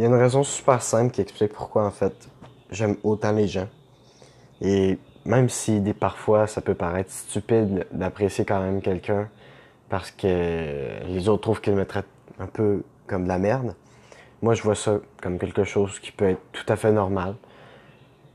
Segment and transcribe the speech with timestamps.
[0.00, 2.26] Il y a une raison super simple qui explique pourquoi, en fait,
[2.70, 3.68] j'aime autant les gens.
[4.62, 9.28] Et même si des, parfois ça peut paraître stupide d'apprécier quand même quelqu'un
[9.90, 12.06] parce que les autres trouvent qu'il me traite
[12.38, 13.74] un peu comme de la merde,
[14.40, 17.34] moi je vois ça comme quelque chose qui peut être tout à fait normal.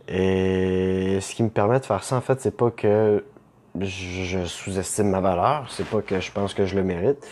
[0.08, 3.26] Et ce qui me permet de faire ça, en fait, c'est pas que
[3.80, 7.28] je sous-estime ma valeur, c'est pas que je pense que je le mérite.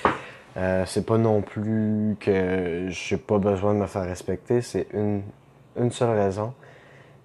[0.55, 5.23] Euh, c'est pas non plus que j'ai pas besoin de me faire respecter, c'est une,
[5.77, 6.53] une seule raison.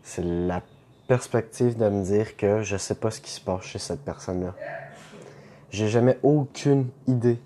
[0.03, 0.63] C'est la
[1.07, 4.55] perspective de me dire que je sais pas ce qui se passe chez cette personne-là.
[5.71, 7.39] J'ai jamais aucune idée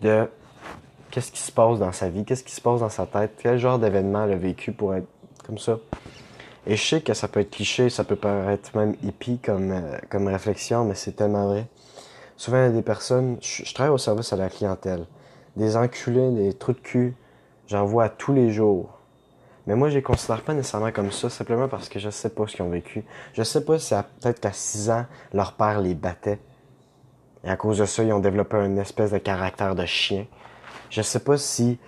[0.00, 0.28] de
[1.10, 3.58] qu'est-ce qui se passe dans sa vie, qu'est-ce qui se passe dans sa tête, quel
[3.58, 5.06] genre d'événement elle a vécu pour être
[5.46, 5.78] comme ça.
[6.66, 9.98] Et je sais que ça peut être cliché, ça peut paraître même hippie comme, euh,
[10.08, 11.66] comme réflexion, mais c'est tellement vrai.
[12.36, 15.06] Souvent, il y a des personnes, je, travaille au service à la clientèle,
[15.56, 17.14] des enculés, des trous de cul,
[17.66, 18.98] j'en vois tous les jours.
[19.66, 22.46] Mais moi, je les considère pas nécessairement comme ça, simplement parce que je sais pas
[22.46, 23.04] ce qu'ils ont vécu.
[23.34, 26.38] Je sais pas si peut-être qu'à 6 ans, leur père les battait.
[27.44, 30.26] Et à cause de ça, ils ont développé une espèce de caractère de chien.
[30.90, 31.78] Je sais pas si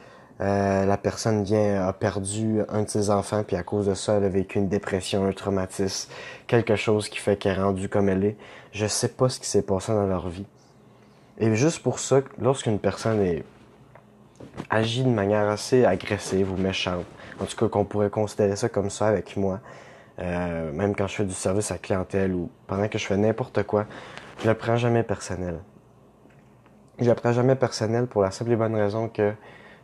[0.41, 4.15] euh, la personne vient, a perdu un de ses enfants, puis à cause de ça,
[4.15, 6.11] elle a vécu une dépression, un traumatisme,
[6.47, 8.37] quelque chose qui fait qu'elle est rendue comme elle est.
[8.73, 10.47] Je sais pas ce qui s'est passé dans leur vie.
[11.43, 13.43] Et juste pour ça, lorsqu'une personne
[14.71, 17.05] agit de manière assez agressive ou méchante,
[17.41, 19.59] en tout cas qu'on pourrait considérer ça comme ça avec moi,
[20.21, 23.65] euh, même quand je fais du service à clientèle ou pendant que je fais n'importe
[23.65, 23.87] quoi,
[24.41, 25.59] je le prends jamais personnel.
[27.01, 29.33] Je le prends jamais personnel pour la simple et bonne raison que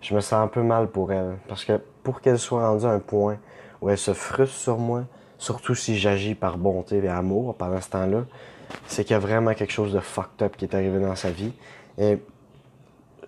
[0.00, 1.38] je me sens un peu mal pour elle.
[1.48, 3.36] Parce que pour qu'elle soit rendue à un point
[3.80, 5.06] où elle se frustre sur moi,
[5.38, 8.26] surtout si j'agis par bonté et amour pendant ce temps-là,
[8.86, 11.30] c'est qu'il y a vraiment quelque chose de fucked up qui est arrivé dans sa
[11.30, 11.52] vie.
[11.98, 12.19] Et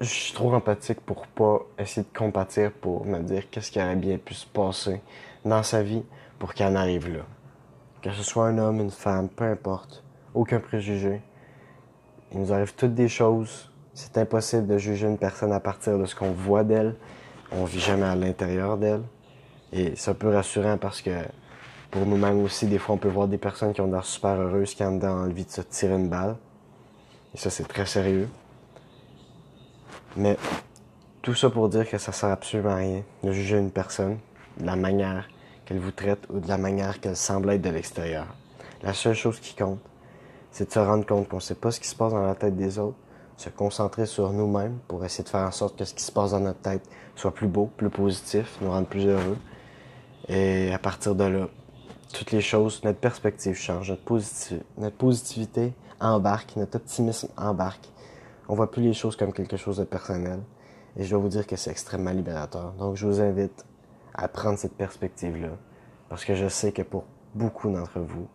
[0.00, 3.96] je suis trop empathique pour pas essayer de compatir pour me dire qu'est-ce qui aurait
[3.96, 5.00] bien pu se passer
[5.44, 6.02] dans sa vie
[6.38, 7.22] pour qu'elle en arrive là.
[8.02, 10.02] Que ce soit un homme, une femme, peu importe.
[10.34, 11.20] Aucun préjugé.
[12.32, 16.06] Il nous arrive toutes des choses c'est impossible de juger une personne à partir de
[16.06, 16.94] ce qu'on voit d'elle.
[17.52, 19.02] On vit jamais à l'intérieur d'elle.
[19.72, 21.10] Et c'est un peu rassurant parce que
[21.90, 24.74] pour nous-mêmes aussi, des fois, on peut voir des personnes qui ont l'air super heureuses,
[24.74, 26.36] qui ont envie de se tirer une balle.
[27.34, 28.28] Et ça, c'est très sérieux.
[30.16, 30.36] Mais
[31.22, 34.18] tout ça pour dire que ça sert absolument à rien de juger une personne
[34.58, 35.28] de la manière
[35.64, 38.26] qu'elle vous traite ou de la manière qu'elle semble être de l'extérieur.
[38.82, 39.80] La seule chose qui compte,
[40.50, 42.56] c'est de se rendre compte qu'on sait pas ce qui se passe dans la tête
[42.56, 42.96] des autres,
[43.36, 46.32] se concentrer sur nous-mêmes pour essayer de faire en sorte que ce qui se passe
[46.32, 46.82] dans notre tête
[47.14, 49.38] soit plus beau, plus positif, nous rendre plus heureux.
[50.28, 51.48] Et à partir de là,
[52.12, 57.88] toutes les choses, notre perspective change, notre, positivité embarque, notre optimisme embarque.
[58.48, 60.40] On voit plus les choses comme quelque chose de personnel.
[60.96, 62.72] Et je dois vous dire que c'est extrêmement libérateur.
[62.72, 63.64] Donc je vous invite
[64.14, 65.50] à prendre cette perspective-là.
[66.08, 67.04] Parce que je sais que pour
[67.34, 68.26] beaucoup d'entre vous,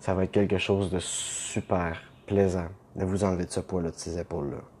[0.00, 3.96] ça va être quelque chose de super plaisant de vous enlever de ce poids-là de
[3.96, 4.75] ces épaules-là.